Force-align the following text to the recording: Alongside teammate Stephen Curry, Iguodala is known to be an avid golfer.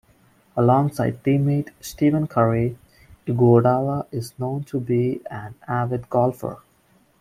Alongside 0.57 1.21
teammate 1.23 1.69
Stephen 1.79 2.25
Curry, 2.25 2.75
Iguodala 3.27 4.07
is 4.11 4.33
known 4.39 4.63
to 4.63 4.79
be 4.79 5.21
an 5.29 5.53
avid 5.67 6.09
golfer. 6.09 6.57